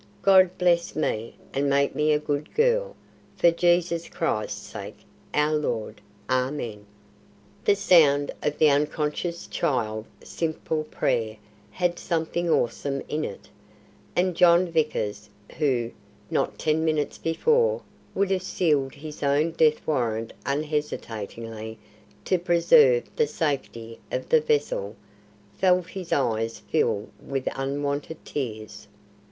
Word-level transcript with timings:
God 0.23 0.57
bless 0.57 0.95
me, 0.95 1.35
and 1.53 1.69
make 1.69 1.93
me 1.93 2.11
a 2.11 2.17
good 2.17 2.55
girl, 2.55 2.95
for 3.37 3.51
Jesus 3.51 4.09
Christ's 4.09 4.65
sake, 4.67 4.97
our 5.31 5.53
Lord. 5.53 6.01
Amen." 6.27 6.87
The 7.65 7.75
sound 7.75 8.31
of 8.41 8.57
the 8.57 8.67
unconscious 8.71 9.45
child's 9.45 10.07
simple 10.27 10.85
prayer 10.85 11.37
had 11.69 11.99
something 11.99 12.49
awesome 12.49 13.03
in 13.07 13.23
it, 13.23 13.47
and 14.15 14.35
John 14.35 14.71
Vickers, 14.71 15.29
who, 15.59 15.91
not 16.31 16.57
ten 16.57 16.83
minutes 16.83 17.19
before, 17.19 17.83
would 18.15 18.31
have 18.31 18.41
sealed 18.41 18.95
his 18.95 19.21
own 19.21 19.51
death 19.51 19.85
warrant 19.85 20.33
unhesitatingly 20.47 21.77
to 22.25 22.39
preserve 22.39 23.03
the 23.15 23.27
safety 23.27 23.99
of 24.11 24.29
the 24.29 24.41
vessel, 24.41 24.95
felt 25.59 25.89
his 25.89 26.11
eyes 26.11 26.57
fill 26.57 27.09
with 27.23 27.47
unwonted 27.55 28.25
tears. 28.25 28.87